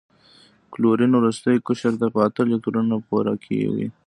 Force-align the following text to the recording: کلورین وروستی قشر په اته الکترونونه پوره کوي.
کلورین 0.73 1.11
وروستی 1.15 1.55
قشر 1.67 1.93
په 2.13 2.19
اته 2.27 2.41
الکترونونه 2.43 2.97
پوره 3.07 3.33
کوي. 3.45 3.87